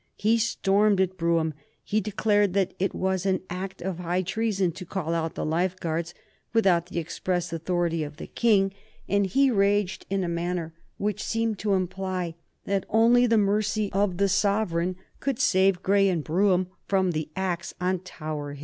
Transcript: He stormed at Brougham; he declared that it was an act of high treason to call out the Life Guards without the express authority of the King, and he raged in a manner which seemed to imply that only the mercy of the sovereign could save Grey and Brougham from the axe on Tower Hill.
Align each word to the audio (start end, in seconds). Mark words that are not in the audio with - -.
He 0.17 0.39
stormed 0.39 0.99
at 0.99 1.15
Brougham; 1.15 1.53
he 1.83 2.01
declared 2.01 2.53
that 2.53 2.73
it 2.79 2.95
was 2.95 3.23
an 3.23 3.41
act 3.51 3.83
of 3.83 3.99
high 3.99 4.23
treason 4.23 4.71
to 4.71 4.83
call 4.83 5.13
out 5.13 5.35
the 5.35 5.45
Life 5.45 5.79
Guards 5.79 6.15
without 6.53 6.87
the 6.87 6.97
express 6.97 7.53
authority 7.53 8.03
of 8.03 8.17
the 8.17 8.25
King, 8.25 8.73
and 9.07 9.27
he 9.27 9.51
raged 9.51 10.07
in 10.09 10.23
a 10.23 10.27
manner 10.27 10.73
which 10.97 11.23
seemed 11.23 11.59
to 11.59 11.75
imply 11.75 12.33
that 12.65 12.87
only 12.89 13.27
the 13.27 13.37
mercy 13.37 13.91
of 13.93 14.17
the 14.17 14.27
sovereign 14.27 14.95
could 15.19 15.37
save 15.37 15.83
Grey 15.83 16.07
and 16.09 16.23
Brougham 16.23 16.65
from 16.87 17.11
the 17.11 17.29
axe 17.35 17.75
on 17.79 17.99
Tower 17.99 18.53
Hill. 18.53 18.59